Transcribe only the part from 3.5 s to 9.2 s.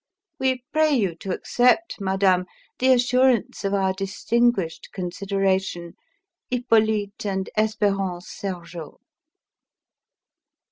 of our distinguished consideration, HIPPOLYTE AND ESPÉRANCE SERGEOT.